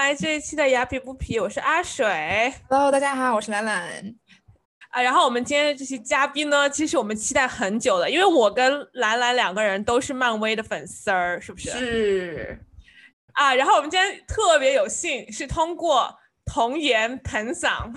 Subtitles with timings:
[0.00, 2.54] 欢迎这一期的雅痞不痞，我是阿水。
[2.70, 4.14] Hello，大家好，我是兰兰。
[4.88, 11.70] 啊，然后我们今天的这些嘉宾呢，其实我们期待很久了，因为我跟兰兰两个人都是漫威的粉丝儿，是不是？
[11.72, 12.58] 是
[13.34, 16.10] 啊，然后我们今天特别有幸是通过
[16.46, 17.92] 童颜彭桑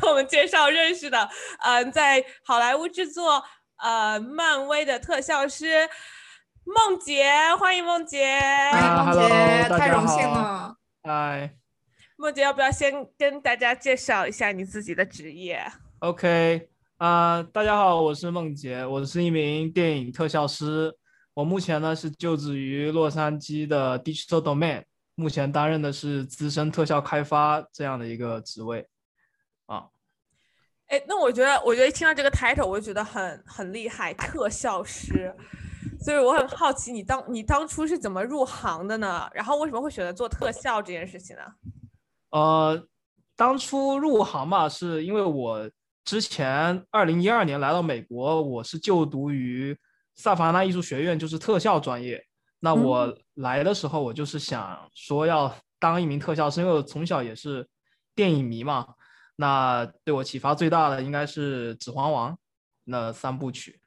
[0.00, 3.44] 给我们介绍认识的，嗯、在好莱坞制作
[3.80, 5.88] 呃漫威的特效师
[6.64, 8.36] 梦洁，欢迎梦洁。
[8.72, 10.74] 欢迎啊梦洁太荣幸了。
[11.02, 11.56] 嗨
[12.16, 15.64] 梦洁，要不要先跟大家介绍一下你自己的职业
[16.00, 16.68] ？，OK，
[16.98, 20.94] 啊、大家好，我是梦洁，我是一名电影特效师，
[21.32, 28.86] 我目前呢是就职于洛杉矶的 Digital Domain，目前担任的是资深特效开发这样的一个职位。
[29.64, 29.86] 啊，
[30.88, 35.34] 哎，那我觉得，我觉得一听到这个 title，我就觉得很很厉害，特效师。
[36.00, 39.28] 所以我很好奇，你当你当初是怎么入行的呢？
[39.34, 41.42] 然后为什么会选择做特效这件事情呢？
[42.30, 42.86] 呃，
[43.36, 45.70] 当初入行嘛，是因为我
[46.04, 49.76] 之前二零一二年来到美国，我是就读于
[50.14, 52.24] 萨凡纳艺术学院，就是特效专业。
[52.60, 57.68] 那我来的时候，我就是想说要当一名特效师，因为我从小也是
[58.14, 58.86] 电影迷嘛。
[59.36, 62.32] 那对我启发最大的应该是《指环王》
[62.84, 63.80] 那三部曲，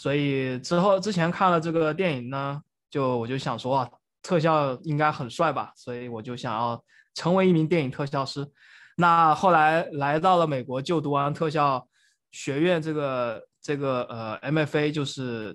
[0.00, 3.90] 所以之后之前看了这个电影呢，就我就想说啊，
[4.22, 6.82] 特效应该很帅吧，所以我就想要
[7.14, 8.50] 成为一名电影特效师。
[8.96, 11.86] 那后来来到了美国，就读完特效
[12.30, 15.54] 学院这个这个呃 MFA，就是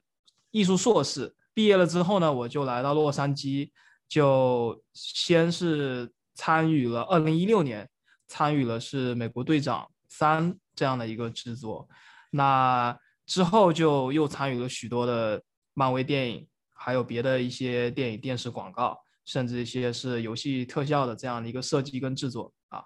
[0.51, 1.35] 艺术硕士。
[1.55, 3.71] 毕业了之后呢，我就来到洛杉矶，
[4.07, 7.89] 就先是参与了二零一六年
[8.27, 11.89] 参与了是美国队长三这样的一个制作。
[12.29, 15.41] 那之后就又参与了许多的
[15.73, 22.83] 漫威电影，还有别的一些电影、电视广告，甚至一些是游戏特效的这样的一个设计跟制作啊。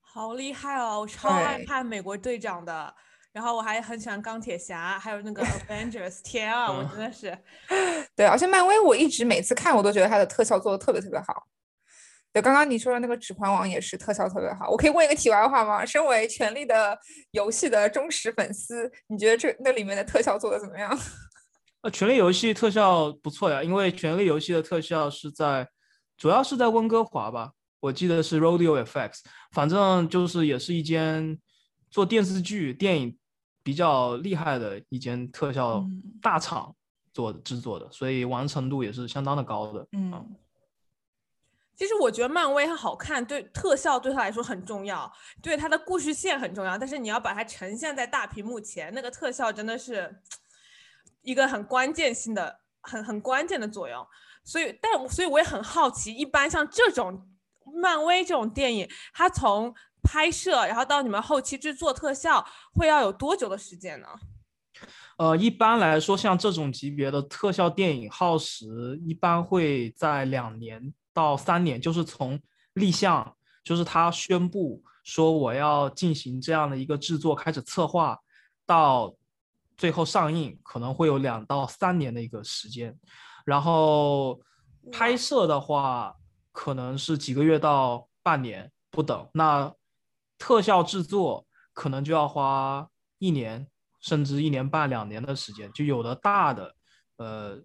[0.00, 1.00] 好厉害哦！
[1.00, 2.94] 我超爱看美国队长的，
[3.32, 6.20] 然后我还很喜欢钢铁侠，还有那个 Avengers。
[6.22, 7.38] 天啊，我嗯真的是
[8.16, 11.46] 对，而且漫威我一直每次看，我都觉得它的特效做的特别特别好。
[12.32, 14.68] 对，刚刚你说的那个《指环王》也是特效特别好。
[14.70, 15.84] 我可以问一个题外话吗？
[15.84, 16.96] 身为《权力的
[17.30, 20.90] 游戏》的忠实粉丝，你觉得这那里面的特效做的怎么样？
[21.80, 25.66] 呃，《权力游戏》特效不错呀，因为《权力游戏》的特效是在，
[26.16, 29.20] 主要是在温哥华吧，我记得是 Rodeo FX，
[29.52, 31.38] 反正就是也是一间
[31.90, 33.16] 做电视剧、电影
[33.62, 36.74] 比较厉害的一间特效嗯大厂
[37.12, 39.86] 做的制作的，所以完成度也是相当的高的。
[39.92, 40.12] 嗯，
[41.78, 46.76] 其实我觉得漫威它好看，对特效对它来说很重要，对它的故事线很重要。
[46.76, 50.20] 但是你要把它呈现在大屏幕前，那个特效真的是
[51.22, 54.04] 一个很关键性的、很很关键的作用。
[54.42, 57.28] 所以，但所以我也很好奇，一般像这种
[57.80, 59.72] 漫威这种电影，它从
[60.02, 64.08] 拍摄然后到你们后期制作特效，会要有多久的时间呢？
[65.16, 72.40] 呃，一般来说，像这种级别的特效电影耗时一般会在两年到三年，就是从
[72.74, 78.16] 立项，就是他宣布说我要进行这样的一个制作，开始策划，
[78.64, 79.12] 到
[79.76, 82.96] 最后上映，可能会有两到三年的一个时间。
[83.44, 84.40] 然后
[84.92, 86.14] 拍摄的话，
[86.52, 89.28] 可能是几个月到半年不等。
[89.34, 89.74] 那
[90.38, 93.66] 特效制作可能就要花一年，
[94.00, 95.68] 甚至一年半、两年的时间。
[95.72, 96.76] 就有的大的，
[97.16, 97.60] 呃，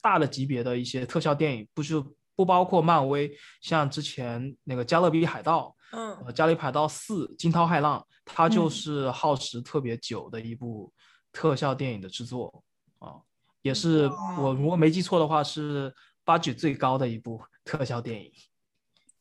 [0.00, 2.02] 大的级别的一些特效电影，不是
[2.42, 3.30] 不包括漫威，
[3.60, 10.92] 像之前那个《加勒比海盗》，嗯，呃，《加勒比海盗四》惊涛骇浪，它就嗯是耗时特别久的一部
[11.32, 12.64] 特效电影的制作
[12.98, 13.14] 啊，
[13.62, 14.10] 也是
[14.40, 15.94] 我如果没记错的话，是
[16.24, 18.32] budget 最高的一部 特效电影。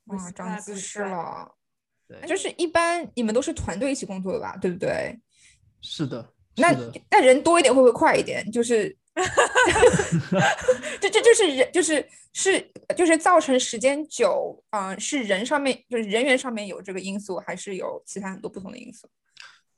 [0.06, 1.56] 哇，长姿势了。
[2.08, 5.18] 对，就是一般你们都是团队一起工作的吧，对不对？
[5.82, 7.02] 是的，那是的。
[7.10, 8.50] 那人多一点会不会快一点？
[8.52, 10.48] 就是，哈哈
[11.02, 19.08] 这这就是人就是是就是造成时间久，嗯、是人上面就是人员上面有这个因素，还是有其他很多不同的因素？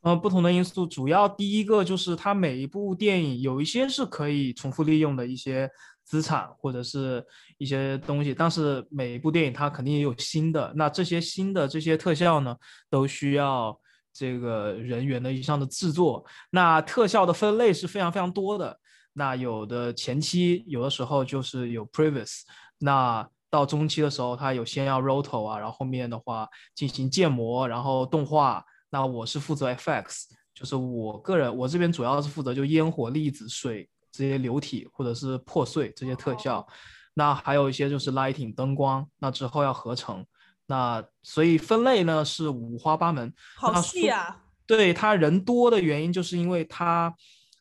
[0.01, 5.69] 呃，不同的因素，主要第一个就是它每一部电影有一些是可以重复利用的一些
[6.03, 7.25] 资产或者是
[7.57, 12.56] 一些东西，但是每一部电影它肯定也有新的，那这些新的这些特效呢，
[12.89, 13.80] 都需要
[14.13, 16.25] 这个人员的一项的制作。
[16.51, 18.77] 那特效的分类是非常非常多的，
[19.13, 22.42] 那有的前期有的时候就是有 previous，
[22.80, 28.65] 那到中期的时候它有先要 roto 啊，然后后面的话进行建模，然后动画。
[28.89, 36.68] 那我是负责 FX，就是我个人，我这边主要是负责就烟火、粒子、水这些流体或者是破碎这些特效。
[37.16, 40.24] 那还有一些就是 lighting 灯光，那之后要合成，
[40.68, 43.33] 那所以分类呢是五花八门。
[43.56, 44.42] 好细啊！
[44.68, 47.13] 对他人多的原因，就是因为他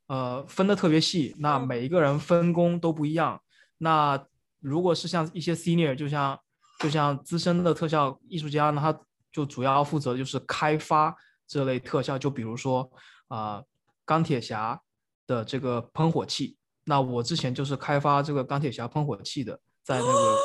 [0.06, 3.40] 呃分的特别细，那每一个人分工都不一样。
[3.78, 4.22] 那
[4.60, 6.38] 如果是像一些 senior，就像
[6.78, 9.00] 就像资深的特效艺术家呢，他
[9.32, 11.16] 就主要负责就是开发
[11.46, 12.90] 这类特效，就比如说
[13.28, 13.62] 啊
[14.04, 14.80] 钢铁侠
[15.26, 16.56] 的这个喷火器。
[16.84, 20.12] 那我之前就是开发这个钢铁侠喷火器的，在那个《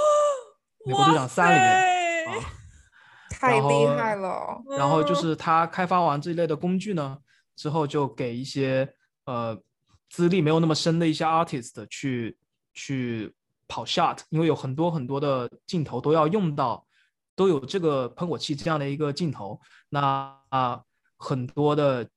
[0.86, 2.46] 美国队长三》里面啊，
[3.32, 4.62] 太厉害了。
[4.78, 7.18] 然后就是他开发完这一类的工具呢，
[7.56, 8.88] 之后就给一些
[9.28, 9.56] 呃
[10.10, 12.36] 资历没有那么深的一些 artist 去
[12.74, 13.32] 去
[13.68, 16.88] 跑 shot，因为有很多很多的镜头都要用到，
[17.36, 20.82] 都有这个喷火器这样的一个镜头，那啊
[21.18, 22.10] 很多的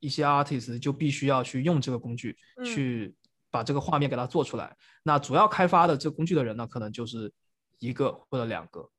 [0.00, 3.16] 一些 artist 就必须要去用这个工具去。
[3.54, 7.32] 把这个画面给它做出来，那主要开发的这个工具的人呢，可能就是
[7.78, 8.90] 一个或者两个，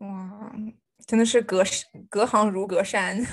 [0.00, 0.54] 哇，
[1.06, 1.64] 真的是隔
[2.10, 3.24] 隔行如隔山。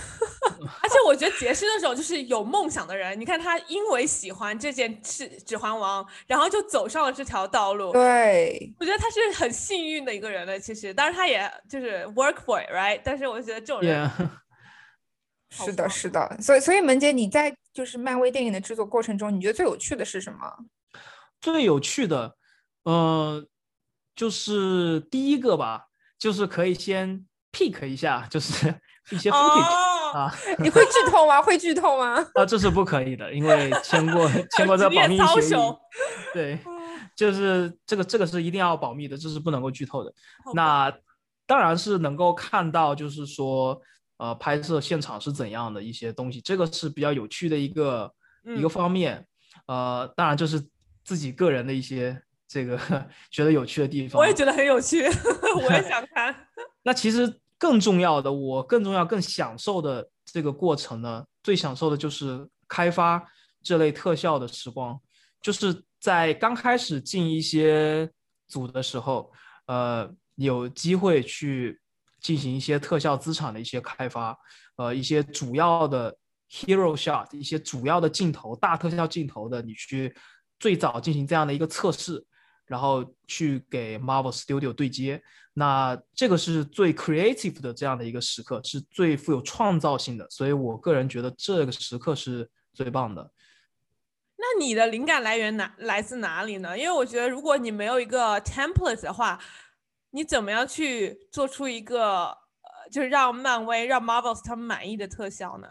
[0.81, 7.91] 而且我觉得杰是那种就是有梦想的人，你看他因为喜欢这件事《指环王》，然后就走上了这条道路。
[7.91, 10.59] 对，我觉得他是很幸运的一个人了。
[10.59, 13.01] 其实，当然他也就是 work for it，right？
[13.03, 14.09] 但是我觉得这种人。
[15.53, 20.39] 是的，是的，所以，所以门姐，你在就是漫威电影的制作过程中，你觉得最有趣的是什么？
[21.41, 22.37] 最有趣的，
[22.83, 23.45] 呃，
[24.15, 25.87] 就是第一个吧，
[26.17, 28.73] 就是可以先 pick 一下，就是
[29.11, 30.33] 一些 footage 啊。
[30.59, 31.41] 你会剧透吗？
[31.41, 32.15] 会剧透吗？
[32.35, 35.61] 啊，这是不可以的，因为签过 签过这保密协议。
[36.33, 36.59] 对，
[37.15, 40.13] 就是这个这个是一定要保密的，这是不能够剧透的。
[40.53, 40.91] 那
[41.45, 43.81] 当然是能够看到，就是说。
[44.21, 48.13] 呃，拍摄现场是怎样的一些东西，这个是比较有趣的一个
[48.55, 49.25] 一个方面。
[49.65, 50.63] 呃，当然就是
[51.03, 52.77] 自己个人的一些这个
[53.31, 54.21] 觉得有趣的地方。
[54.21, 55.01] 我也觉得很有趣，
[55.55, 56.35] 我也想看。
[56.83, 63.23] 那其实更重要的，我更重要、更享受的这个过程呢，最享受的就是开发
[63.61, 64.99] 这类特效的时光，
[65.39, 68.09] 就是在刚开始进一些
[68.47, 69.31] 组的时候，
[69.67, 71.79] 呃，有机会去。
[72.21, 74.37] 进行一些特效资产的一些开发，
[74.75, 76.15] 呃，一些主要的
[76.51, 80.15] hero shot，一些主要的镜头、大特效镜头的，你去
[80.59, 82.23] 最早进行这样的一个测试，
[82.71, 85.21] 然后去给 Marvel Studio 对接，
[85.53, 93.29] 那这个是最 creative 的这样的一个时刻，是最富有创造性的，所以我个人觉得这个时刻是最棒的。
[94.37, 96.77] 那你的灵感来源哪来自哪里呢？
[96.77, 99.37] 因为我觉得，如果你没有一个 template 的话，
[100.11, 105.67] 你怎么样去做出一个呃，就是让漫威、让 Marvel 他们满意的特效呢？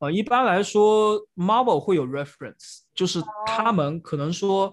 [0.00, 4.72] 呃，一般来说，Marvel 会有 reference，就是他们可能说，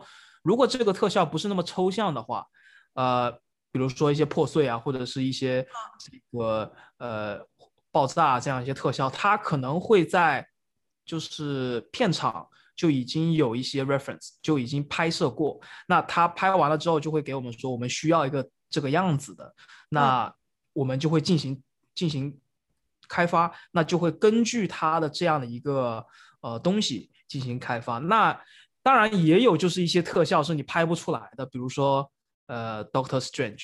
[0.49, 2.43] 如果这个特效不是那么抽象的话，
[2.93, 3.31] 呃，
[3.71, 5.63] 比如说一些破碎啊，或者是一些
[5.99, 7.39] 这个呃
[7.91, 10.43] 爆炸这样一些特效，它可能会在
[11.05, 15.61] 就是片场就已经有一些 reference，就已经拍摄过。
[15.87, 18.43] 那他拍完了之后，就会给我们说，我们需要一个。
[18.71, 19.55] 这个样子的，
[19.89, 20.31] 那
[20.73, 21.59] 我们就会进行
[21.95, 22.39] 进行
[23.07, 26.05] 开发，那就会根据它的这样的一个
[26.41, 27.97] 呃东西进行开发。
[27.97, 28.39] 那
[28.81, 32.09] 当然也有就是一些特效是你拍不出来的，比如说
[32.47, 33.63] 呃 Doctor Strange，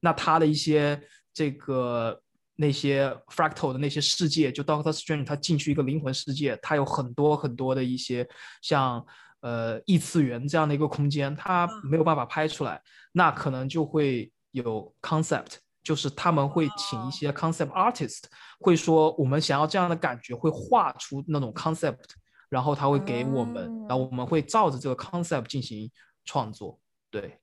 [0.00, 1.00] 那他的一些
[1.32, 2.20] 这个
[2.56, 8.28] 那些 fractal 的那些世界，就 Doctor Strange 他进去一个灵魂世界，他有很多很多的一些
[8.62, 9.04] 像。
[9.42, 12.78] 呃，异次元这样的一个空间，它没有办法拍出来，
[13.12, 18.24] 那可能就会有 concept，就是他们会请一些 concept artist，
[18.58, 21.96] 会说我们想要这样的感觉，会画出那种 concept，
[22.50, 25.90] 然后他会给我们，然后我们会照着这个 concept 进行
[26.26, 26.78] 创作。
[27.10, 27.38] 对，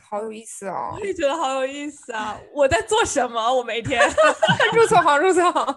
[0.00, 2.38] 好有意思哦，我也觉得好有意思啊！
[2.54, 3.52] 我在做什么？
[3.52, 4.00] 我每天
[4.76, 5.76] 入错行，入错行。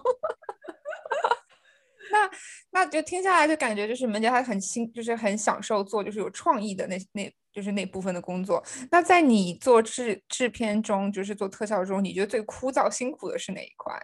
[2.12, 2.30] 那
[2.70, 8.62] 那就听下来就感觉就是门姐她很辛，就是很享受做就是有创意的那那就是那部分的工作。
[8.90, 13.96] 那在你做制制片中，就是做特效中，你觉得最枯燥辛苦的是哪一块？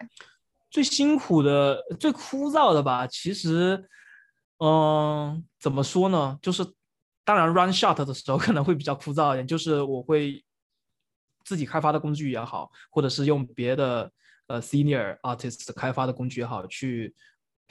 [0.70, 3.06] 最辛苦的、最枯燥的吧？
[3.06, 3.88] 其实，
[4.58, 6.38] 嗯，怎么说呢？
[6.40, 6.64] 就是
[7.24, 10.44] 当然 run shot 的时候可能会比较枯燥一点，就是我会
[11.44, 14.10] 自己开发的工具也好，或者是用别的
[14.46, 17.14] 呃 senior artist 开发的工具也好去。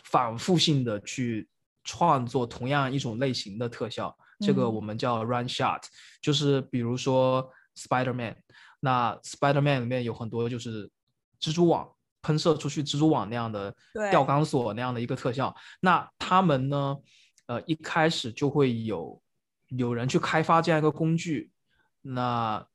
[0.04, 1.50] 反复性的去
[1.84, 5.82] 创作同样一种类型的特效，这个我们叫 run shot，
[6.22, 8.38] 就是比如说 Spider Man，
[8.82, 10.92] 那 Spider Man 里面有很多就是
[11.40, 11.92] 蜘蛛网
[12.26, 13.72] 喷射出去蜘蛛网那样的
[14.10, 16.98] 吊钢索那样的一个特效，那他们呢，
[17.46, 19.22] 呃，一开始就会有
[19.68, 21.52] 有人去开发这样一个工具，
[22.02, 22.66] 那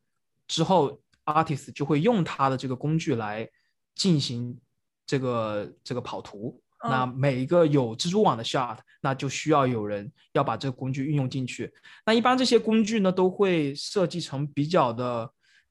[0.46, 3.48] 之后 artist 就会用他的这个工具来
[3.96, 4.56] 进行
[5.04, 6.62] 这个这个跑图。
[6.82, 11.70] 那每一个有蜘蛛网的 shot，那就需要有人要把这个工具运用进去。
[12.06, 15.30] 那一般这些工具呢，都会设计成比较的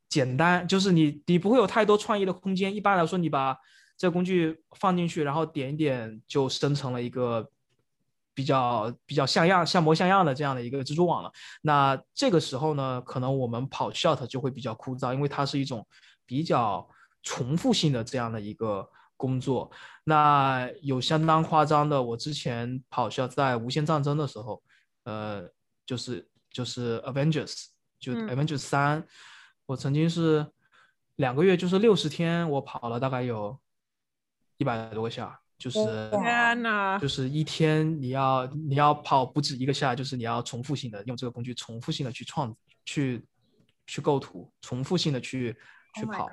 [0.10, 2.74] 简单，就是你你不会有太多创意的空间。
[2.75, 3.56] 一般来说，你把
[3.98, 7.50] 这个工具放进去，然后点一点，就生成了一个
[8.34, 11.32] 比较比较像样、像模像样的这样的一个蜘蛛网了。
[11.62, 15.88] 那这个时候呢，可能我们跑 shot 就会比较枯燥，因为它是一种
[16.25, 16.89] 比较
[17.24, 18.89] 重复性的这样的一个。
[19.20, 19.70] 工作
[20.06, 24.63] 那有相当夸张的，我之前跑 shot 在无限战争的时候，
[25.04, 25.46] 呃，
[25.86, 27.66] 就是就是 Avengers，
[28.00, 29.06] 就 Avengers 三，
[29.70, 30.44] 我曾经是
[31.18, 33.56] 两个月，就是六十天，我跑了大概有
[34.58, 42.52] 一百多个下，就是天呐，就是一天你要你要跑不止一个下，就是你要重复性的用这个工具，重复性的去创
[42.84, 43.24] 去
[43.86, 45.56] 去构图，重复性的去
[45.94, 46.28] 去跑，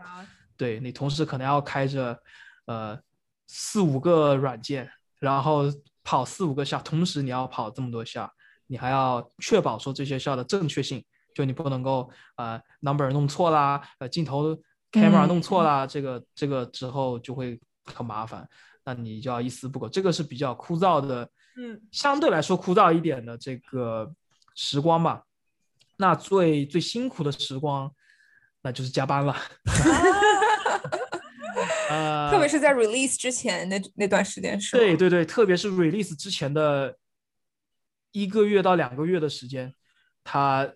[0.57, 2.19] 对你同时可能要开着。
[2.65, 2.99] 呃，
[3.47, 4.91] 四五个软件，
[5.21, 5.67] 然后
[6.03, 8.29] 跑四五个下，同时你要跑这么多下，
[8.67, 11.05] 你还要确保说这些下的正确性，
[11.37, 14.57] 就你不能够呃 number 弄错啦，呃镜头
[14.91, 18.49] camera 弄错啦，这个这个之后就会很麻烦，
[18.87, 21.29] 那你就要一丝不苟，这个是比较枯燥的，
[21.59, 24.11] 嗯，相对来说枯燥一点的这个
[24.55, 25.25] 时光吧。
[25.99, 27.95] 那最最辛苦的时光，
[28.63, 29.37] 那就是加班了。
[31.91, 34.75] 呃， 特别是在 release 之前那那段时间是。
[34.75, 36.97] 对对对，特别是 release 之前的
[38.13, 39.75] 一个月到两个月的时间，
[40.25, 40.67] 他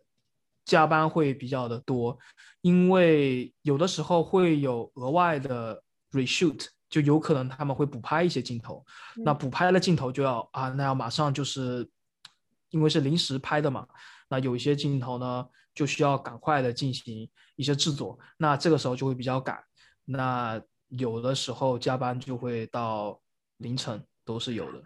[0.71, 2.17] 加班会比较的多，
[2.61, 8.85] 因为有的时候会有额外的 reshoot，就有可能他们会补拍一些镜头，
[9.25, 11.91] 那补拍的镜头就要啊，那要马上就是，
[12.71, 13.85] 因为是临时拍的嘛，
[14.29, 19.59] 那有一些镜头呢就需要赶快的进行一些制作，那这个时候就会比较赶，
[20.05, 20.63] 那。
[20.99, 23.21] 有的时候加班就会到
[23.59, 24.83] 凌晨，都是有的。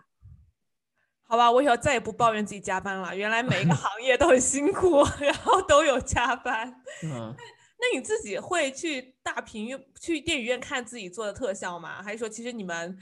[1.35, 3.17] 好吧，我以后再也不抱怨自己加班了。
[3.17, 6.73] 原来每一个行业都很辛苦， 然后都有加班。
[7.03, 7.35] 嗯，
[7.81, 12.01] 那你自己会去大屏院、去电影院看自己做的特效吗？
[12.01, 12.97] 还是说，其实你们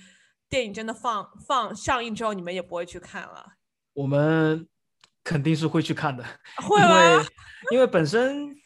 [0.48, 3.44] 电影真的放放上映之后，你们也不会去看了？
[3.92, 4.66] 我们
[5.22, 6.24] 肯定是会去看的，
[6.66, 7.22] 会吗？
[7.70, 8.56] 因为本身。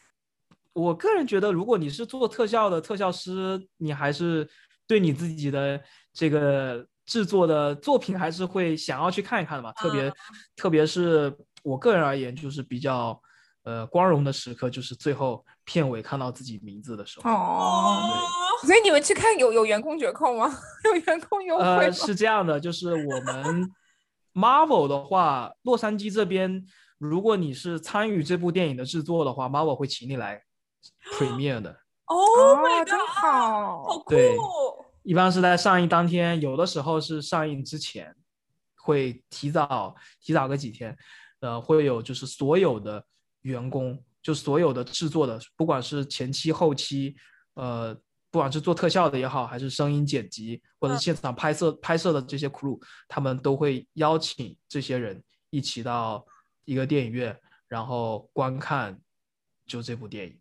[0.72, 4.46] 我个人觉得，如果你是做特效的特效师，你还是
[4.86, 5.82] 对你自己的
[6.12, 9.72] 这个制作的作品还是会想要去看一看的嘛。
[9.72, 10.12] 特别，
[10.56, 13.18] 特别是我个人而言，就是比较
[13.64, 17.30] 呃光荣的时刻，就是最后片尾看到自己名字的时候。
[17.30, 18.10] 哦，
[18.66, 20.52] 所以你们去看有有员工折扣吗？
[20.84, 21.76] 有员工优惠吗？
[21.80, 23.70] 呃，是这样的，就是我们
[24.34, 26.66] Marvel 的话，洛杉矶这边，
[26.98, 30.42] 如果你是参与这部电影的制作的话，Marvel 会请你来。
[31.18, 31.70] Premiere 的
[32.06, 34.12] 哦，真好，好酷！
[35.06, 38.14] 对，一般是在上映当天，有的时候是上映之前，
[38.74, 40.96] 会提早提早个几天，
[41.40, 43.04] 呃，会有就是所有的
[43.42, 47.16] 员工，就所有的制作的，不管是前期后期，
[47.54, 47.94] 呃，
[48.30, 56.26] 不管是做特效的也好，还是声音剪辑或者现场拍摄拍摄的这些 crew，他们都会邀请这些人一起到
[56.64, 59.00] 一个电影院，然后观看
[59.66, 60.38] 就这部电影。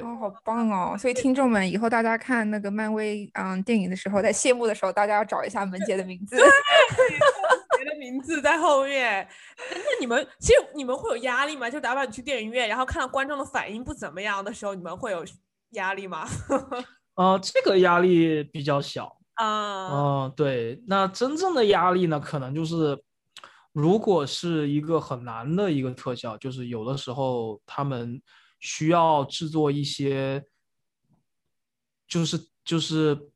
[0.00, 0.96] 哦，好棒哦！
[0.96, 6.36] 所以听众们，以后大家看那个漫威嗯电影的时候，在谢幕的时候，大家要找一下门姐的名字，
[7.76, 9.28] 别的名字在后面。
[9.70, 11.68] 那你们其实你们会有压力吗？
[11.68, 15.24] 就打比你去电影院，然后看到观众的反应不怎么样的时候，你们会有
[15.72, 16.26] 压力吗？
[17.16, 20.24] 呃，这个压力比较小啊。
[20.24, 20.82] 嗯，对。
[20.86, 22.98] 那真正的压力呢，可能就是
[23.72, 28.22] 如果是一个很难的一个特效，就是有的时候他们。
[28.62, 30.44] 需要制作一些，
[32.06, 33.28] 就是就是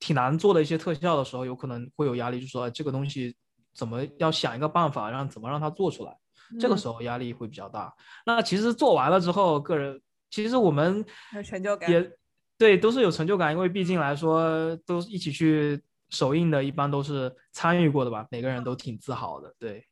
[0.00, 3.36] 挺难做的一些特效的时候，有可能会有压力，就说这个东西
[3.72, 6.18] 怎么要想一个办法，让怎么让它做出来，
[6.58, 7.94] 这个时候压力会比较大。
[8.24, 12.12] 那其实做完了之后，个人其实我们有成就感，也
[12.58, 15.80] 对，都是有成就感，因为毕竟来说都一起去
[16.10, 19.86] 首映的，一般都是参与过的吧，每个人都挺自豪的，对，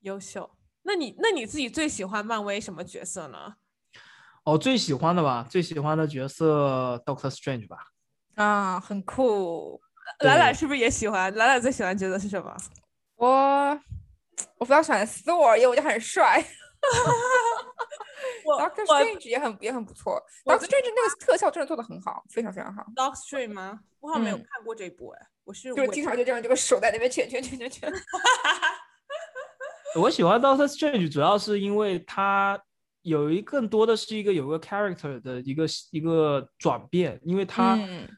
[0.00, 0.50] 优秀。
[0.82, 3.54] 那你那你自己最喜欢漫威什么角色呢？
[4.44, 7.76] 哦，最喜欢的吧，最喜欢的角色 Doctor Strange 吧。
[8.36, 9.80] 啊，很酷。
[10.20, 11.32] 兰兰是不是也喜欢？
[11.34, 12.56] 兰兰最喜欢角色是什么？
[13.16, 13.78] 我
[14.56, 16.42] 我比较喜欢 Thor，因为我觉得很帅。
[18.42, 20.20] Doctor Strange 也很也很不错。
[20.44, 22.82] Doctor Strange 那个特效真的做的很好，非常非常好。
[22.96, 23.80] Doctor Strange 吗？
[24.00, 27.92] 我好像没有看过这一部哎，我是就是经常就这样这个手在那边圈圈圈圈圈。
[29.96, 32.60] 我喜欢 Doctor Strange 主要是因为他
[33.02, 38.08] 有一更多的是一个有个 character 的一个一个转变，因为他、嗯。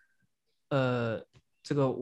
[0.70, 1.20] 呃
[1.62, 1.94] 这个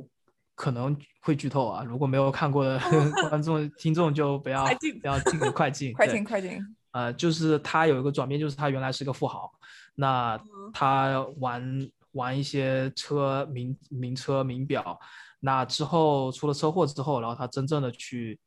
[0.55, 2.81] 可能会剧透啊，如果没有看过的
[3.29, 4.65] 观众听众就不要
[5.01, 6.59] 不要进快进 快进快进，
[6.93, 9.51] 呃，就是他有一个转变，就是他原来是个富豪，
[9.97, 10.71] 那嗯。
[10.73, 15.01] 他玩玩一些车名名车名表，
[15.41, 18.39] 那之后出了车祸之后，然后他真正的去，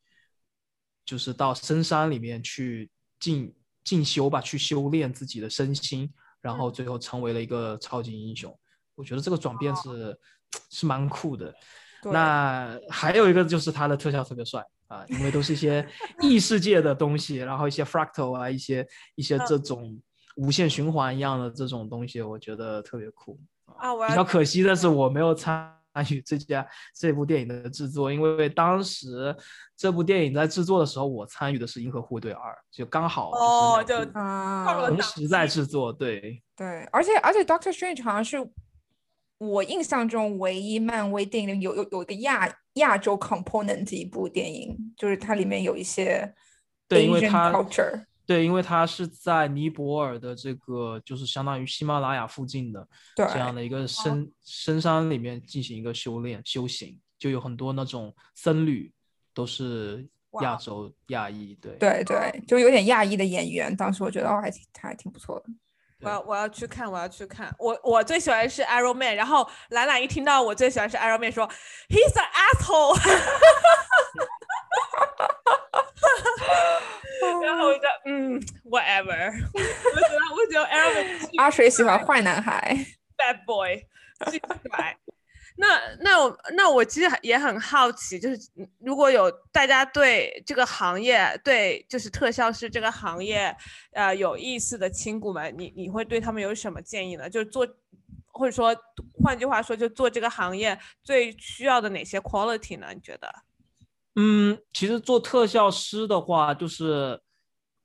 [1.05, 8.57] 就是到深山里面去进进修吧，去修炼自己的身心，然后最后成为了一个超级英雄。
[8.95, 10.17] 我觉得这个转变是
[10.69, 11.53] 是蛮酷的。
[12.05, 15.87] 那还有一个就是它的特效特别帅啊，因为都是一些
[16.21, 19.97] 异世界的东西，然后一些 fractal 啊，一些一些这种
[20.35, 23.39] 无限循环一样的这种东西，我觉得特别酷。
[23.77, 25.73] 啊，比较可惜的是，我没有参
[26.09, 29.35] 与这家这部电影的制作，因为当时
[29.75, 36.41] 这部电影在制作的时候，我参与的是《银河护卫队二》，就刚好哦就同时在制作，对。
[36.55, 38.37] 对，而且而且 Doctor Strange 好像是
[39.39, 46.33] 我印象中唯一漫威电影里有有有一个亚亚洲 component 的一部电影，就是它里面有一些
[46.87, 58.91] 对因为 Asian 它 culture，对，因为它是在尼泊尔的这个，就是相当于喜马拉雅附近的对这样的一个深深山里面进行一个修炼修行，就有很多那种僧侣
[59.33, 60.07] 都是
[60.41, 65.45] 亚洲亚裔，对对对，就有点亚裔的演员，当时我觉得哦还挺还挺不错的。
[65.99, 67.55] 我要我要去看，我要去看。
[67.57, 71.47] 我我最喜欢是 Iron Man，然后兰兰一听到我最喜欢是 Iron Man，说
[71.87, 72.93] He's an asshole，
[77.43, 82.73] 然后我就嗯 whatever， 我觉得我觉得 Man 阿水喜欢坏男孩
[83.17, 83.85] ，bad boy，
[84.31, 84.39] 巨
[84.71, 84.97] 帅。
[85.55, 93.55] 那那我那我其实也很好奇，就是嗯如果有大家对这个行业，对就是特效师这个行业，
[93.91, 97.29] 呃有意思的亲骨们，你你会对他们有什么建议呢？
[97.29, 97.67] 就是做，
[98.31, 98.75] 或者说
[99.23, 102.87] 换句话说，就做这个行业最需要的哪些 quality 呢？
[102.93, 103.31] 你觉得？
[104.15, 107.19] 嗯，其实做特效师的话，就是，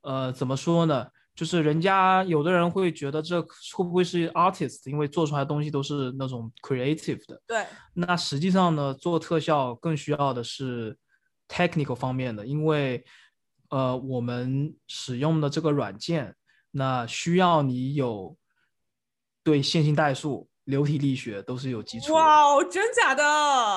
[0.01, 1.07] 呃，怎么说呢？
[1.35, 7.41] 就是人家有的人会觉得这会不会是 artist，因为做出来的东西都是那种 creative 的。
[7.47, 10.97] 对，那实际上呢，做特效更需要的是
[11.47, 13.05] technical 方面的，因为
[13.69, 16.35] 呃，我们使用的这个软件，
[16.71, 18.35] 那需要你有
[19.41, 22.13] 对线性代数、流体力学都是有基础。
[22.13, 23.23] 哇哦，真假的？，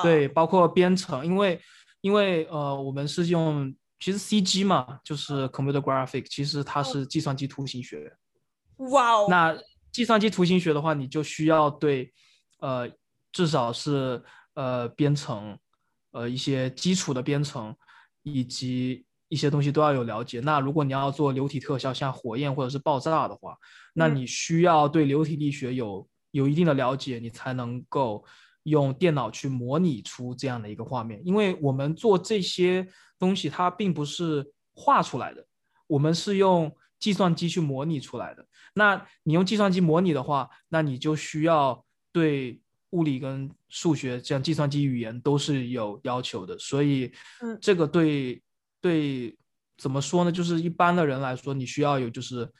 [0.03, 1.61] 对，包括编程，因为
[2.01, 8.13] 因为呃，我们是用其实 CG 嘛，就是 computer graphic，其实它是计算机图形学。
[8.91, 9.57] 哇哦，那
[9.93, 12.11] 计算机图形学的话，你就需要对
[12.59, 12.89] 呃
[13.31, 14.21] 至少是
[14.55, 15.57] 呃编程，
[16.11, 17.73] 呃一些基础的编程
[18.23, 20.41] 以及一些东西都要有了解。
[20.41, 23.57] 那如果你要做流体特效，像火焰或者是爆炸的话，
[23.93, 28.25] 那嗯你需要对流体力学有有一定的了解，你才能够
[28.63, 31.21] 用电脑去模拟出这样的一个画面。
[31.23, 32.85] 因为我们做这些
[33.23, 35.45] 东西，它并不是画出来的，
[35.87, 38.45] 我们是用计算机去模拟出来的。
[38.73, 42.59] 那你用计算机模拟的话，那你就需要对
[42.89, 46.57] 物理跟数学这样计算机语言都是有要求的。
[46.59, 48.41] 所以嗯，这个对
[48.81, 49.37] 对
[49.77, 50.31] 怎么说呢？
[50.31, 52.51] 就是一般的人来说，你需要有就是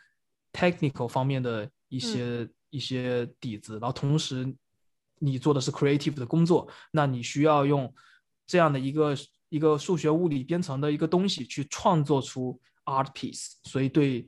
[0.52, 4.56] technical 方面的一些、一些底子，然后同时
[5.19, 7.93] 你做的是 creative 的工作，那你需要用
[8.45, 9.15] 这样的一个
[9.53, 14.27] 一个数学、物理编程的一个东西去创作出 art piece，所以对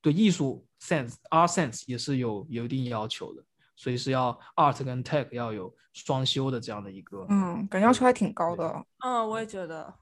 [0.00, 3.44] 对艺术 sense art sense 也是有有一定要求的，
[3.76, 7.24] 所以是要 art 跟 tech 要有双修的这样的一个。
[7.28, 8.84] 嗯，感觉要求还挺高的。
[9.04, 9.94] 嗯，我也觉得。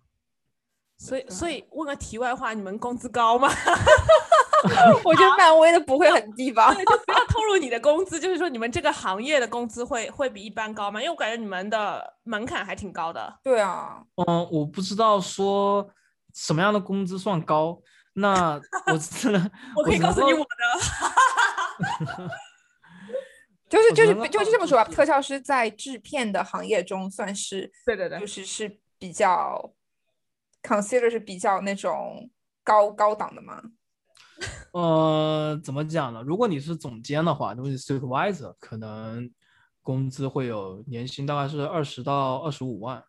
[0.96, 3.50] 所以，所以问个题外话，你们工资高吗？
[5.04, 6.72] 我觉得漫威的不会很低吧？
[6.74, 11.00] 对，就不要透露你的工资，就是说你们这个行业的工资会会比一般高吗？
[11.00, 13.38] 因为我感觉你们的门槛还挺高的。
[13.42, 15.88] 对啊，嗯，我不知道说
[16.34, 17.80] 什么样的工资算高，
[18.14, 18.60] 那
[18.92, 20.46] 我真的我可以告诉你我的，
[23.68, 29.72] 就是我就是就觉得那就这么说吧，特效师在制片的行业中算是对对对就是是比较
[30.62, 32.30] consider 是比较那种
[32.62, 33.60] 高高档的嘛。
[34.72, 36.22] 呃，怎么讲呢？
[36.22, 39.30] 如果你是总监的话，如果是 supervisor，可能
[39.82, 43.02] 工资会有年薪大概是二十到二十五万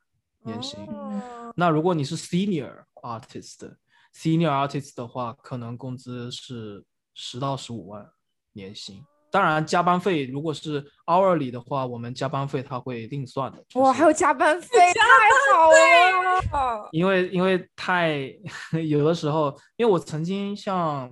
[0.44, 0.80] 年薪。
[0.86, 8.10] 哦那如果你是 senior artist，senior artist 的话，可能工资是十到十五万
[8.54, 9.06] 年薪。
[9.34, 13.58] 当然加班费如果是 hourly 的话，我们加班费他会另算的。
[13.68, 16.88] 就哇，还有加班费， 太好了！
[16.92, 18.32] 因为因为太
[18.88, 21.12] 有的时候，因为我曾经像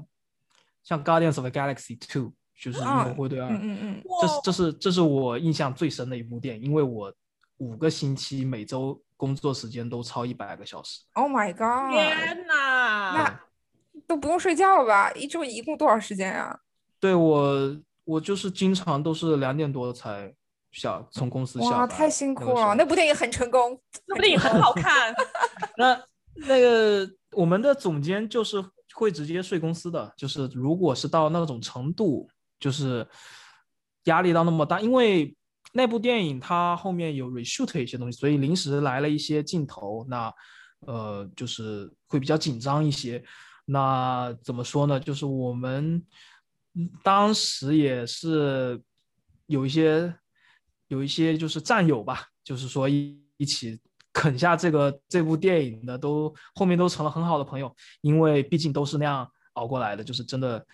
[0.83, 7.11] 像 Guardians of the Galaxy Two，就是银河护卫队二，嗯嗯嗯，这是这是这是我印象最深的一部电影，因为我
[7.57, 11.01] 五个星期每周工作时间都超一百个小时。
[11.13, 11.91] Oh my god！
[11.91, 13.13] 天哪！
[13.15, 13.39] 那
[14.05, 15.11] 都不用睡觉了吧？
[15.13, 16.59] 一周一共多少时间啊？
[16.99, 20.33] 对我我就是经常都是两点多才
[20.71, 22.53] 下从公司下哇，太辛苦了！
[22.53, 23.79] 那个那部电影很成功。
[24.07, 25.13] 那部电影很好看，
[25.77, 26.01] 那
[26.47, 28.63] 那个我们的总监就是
[28.95, 32.27] 会直接睡公司的，就是如果是到那种程度，
[32.59, 33.07] 就是
[34.05, 35.35] 压力到那么大，因为
[35.73, 40.33] 那部电影它后面有 reshoot 一些东西，所以临时来了一些镜头，那
[40.87, 43.23] 呃就是会比较紧张一些。
[43.65, 44.99] 那怎么说呢？
[44.99, 46.03] 就是我们嗯
[47.03, 48.81] 当时也是
[49.47, 50.13] 有一些
[50.87, 53.79] 有一些就是战友吧，就是说一一起
[54.13, 60.65] 啃下这个这部电影的，都后面都成了很好的朋友，因为毕竟都是那样熬过来的，就是真的，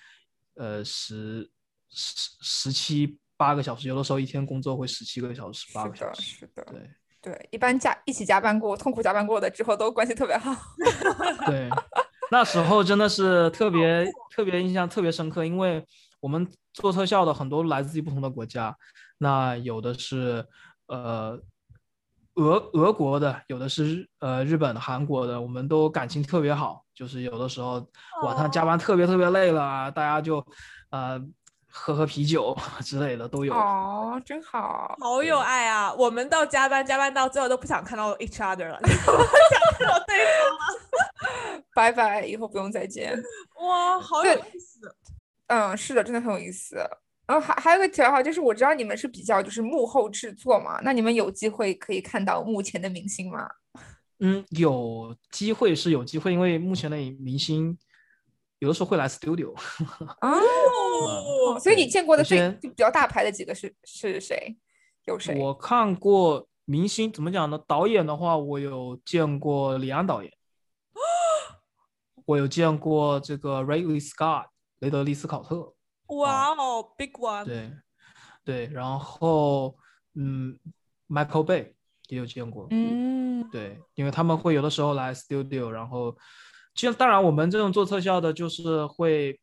[0.56, 1.50] 呃，十
[1.90, 6.90] 十十七八个小时，有的时候一天工作会十七个小时、八，个小时，是的，对
[7.22, 10.56] 对，一般加一起加班过、痛苦加班过的之后都关系特别好。
[11.46, 11.70] 对，
[12.30, 15.86] 那时候真的是特别特别印象特别深刻，因为
[16.20, 18.76] 我们做特效的很多来自于不同的国家，
[19.18, 20.46] 那有的是
[20.88, 21.40] 呃
[22.36, 27.86] 俄俄国的，有的是日呃日本的、韩国的，我们都感情特别好，就是有的时候
[28.24, 30.46] 晚上加班特别特别累了啊，大家就
[30.90, 31.20] 呃
[31.78, 33.54] 喝喝啤酒之类的都有。
[33.54, 34.96] 哦，真好。
[35.00, 35.94] 好有爱啊！
[35.94, 38.98] 我们到加班，加班到最后都不想看到 each other 了，不 想
[39.78, 43.14] 看到对方拜拜，以后不用再见。
[43.62, 44.94] 哇，好有意思。
[45.48, 46.76] 嗯，是的，真的很有意思。
[47.26, 53.48] 然后还还有个题外话，就是我知道你们是比较就是幕后制作嘛，那你们有机会可以看到目前的明星吗？
[54.20, 57.78] 嗯，有机会是有机会，因为目前的明星
[58.60, 59.52] 有的时候会来 studio。
[60.22, 60.32] 哦，
[61.54, 64.58] 哦，所以你见过的最就比较大牌的几个是是谁？
[65.06, 65.38] 有谁？
[65.40, 67.58] 我看过明星怎么讲呢？
[67.68, 70.32] 导演的话，我有见过李安导演，
[72.26, 74.48] 我有见过这个 Ridley Scott
[74.80, 75.74] 雷德利·斯考特，
[76.08, 77.46] 哇哦，big one。
[77.46, 77.72] 对
[78.44, 79.78] 对，然后
[80.16, 80.60] 嗯
[81.08, 81.74] ，Michael Bay
[82.08, 86.18] 也有见过，嗯，对，因为他们会有的时候来 studio，然后
[86.78, 89.38] 其实当然我们这种做特效的，就是会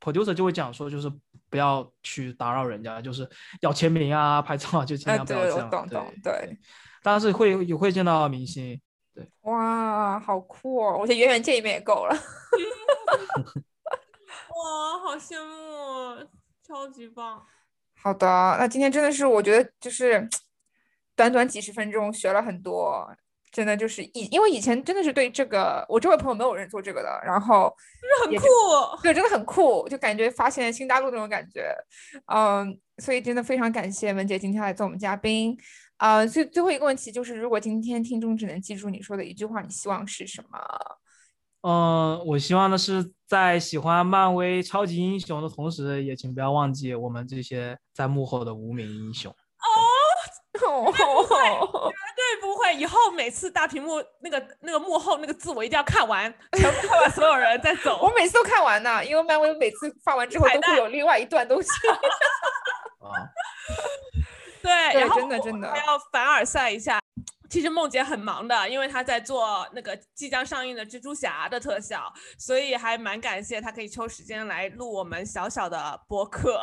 [0.00, 1.10] producer 就会讲说，就是
[1.48, 3.26] 不要去打扰人家，就是
[3.60, 5.66] 要签名啊、拍照啊，就尽哎，量不要对，这样。
[5.66, 6.58] 我懂懂，对对，
[7.02, 8.80] 但是会也会见到明星，
[9.14, 10.98] 对哇，好酷哦！
[10.98, 12.14] 我觉得远远见一面也够了。
[14.50, 16.26] 哇，好羡慕哦，
[16.66, 17.46] 超级棒。
[18.02, 18.26] 好的，
[18.58, 20.28] 那今天真的是我觉得就是
[21.14, 23.08] 短短几十分钟学了很多，
[23.52, 28.46] 真的就是以因为以前真的是对这个我周围朋友没有人做这个的，然后是很酷，
[29.02, 31.74] 对，真的很酷，就感觉发现新大陆那种感觉，
[32.32, 35.56] 嗯，所以真的非常感谢文姐今天来做我们嘉宾，
[35.96, 40.58] 啊、最最后一个问题就是，如果今天听众只能记住你说的一句话，你希望是什么？
[41.62, 49.34] 嗯，我希望的是在喜欢漫威超级英雄的同时，也请不要忘记我们这些在幕后的无名英雄。
[50.52, 50.92] 哦，
[52.16, 58.10] 对不会，以后每次大屏幕那个那个幕后那个字我一定要看完， 全部看完，所有人再走 我。
[58.16, 61.68] 每次都看完呢，因为漫威每次发完之后都会有另外一段东西。
[61.88, 61.94] 啊，
[64.62, 66.98] 对，对然后真的真的还要凡尔赛一下。
[67.48, 76.60] 其实梦姐很忙的，因为她在做那个即将上映的蜘蛛侠的特效，所以还蛮感谢她可以抽时间来录我们小小的播客。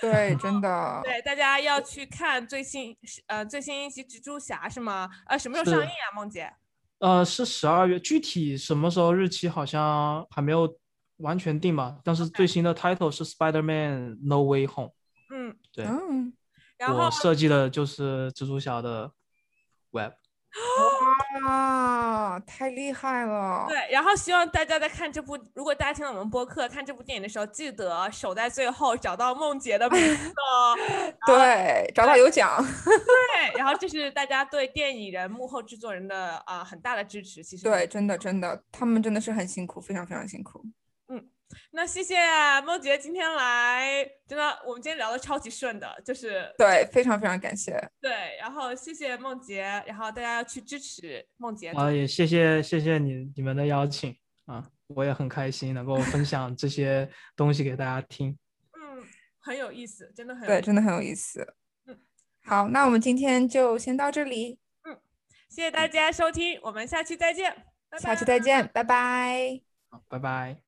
[0.02, 1.00] 对，真的。
[1.04, 5.08] 对，大家要去看最新呃最新一期蜘蛛侠是吗？
[5.26, 6.52] 呃，什么时候上映啊，梦姐？
[6.98, 10.78] 呃，是十二月，具体什么时候日期好像还没有
[11.18, 11.98] 完全定吧。
[12.02, 14.92] 但是最新的 title 是 Spider-Man No Way Home，
[15.30, 16.32] 嗯，对，嗯，
[16.76, 19.12] 然后我设计的就是蜘蛛侠的
[19.90, 20.12] web。
[21.44, 23.66] 哇，太厉害了！
[23.68, 30.76] 对，然后希望大家在看这部，如果大家听到我们播客看这部电影的时候，记得守在最后找到梦洁的名字哦。
[31.26, 32.64] 对，找到有奖。
[32.84, 37.44] 对，然后这是大家对电影人幕后制作人的啊、很大的支持。
[37.44, 40.64] 其实对，真的真的，他们真的是很辛苦，非常非常辛苦。
[41.78, 42.16] 那谢谢
[42.62, 47.72] 梦洁今天来，真的我们今天聊的超级顺的，就是对，非常非常感谢。
[48.00, 51.70] 对，然后谢谢梦洁，然后大家要去支持梦洁。
[51.70, 54.12] 啊，也谢谢谢谢你你们的邀请
[54.46, 58.36] 啊，我也很开心能够分享这些东西给大家听。
[58.74, 59.04] 嗯，
[59.38, 61.54] 很有意思，真的很对，真的很有意思
[61.86, 61.96] 嗯。
[62.42, 64.98] 好，那我们今天就先到这里，嗯
[65.48, 67.52] 谢谢大家收听，我们下期再见，
[67.88, 69.60] 拜拜下期再见，拜拜。
[69.90, 70.67] 好，拜拜。